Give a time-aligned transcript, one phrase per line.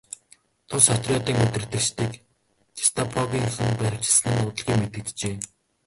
[0.69, 2.11] Тус отрядын удирдагчдыг
[2.77, 5.35] гестапогийнхан баривчилсан нь удалгүй мэдэгджээ.